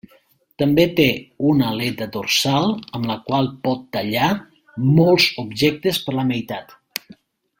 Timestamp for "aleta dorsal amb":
1.73-3.05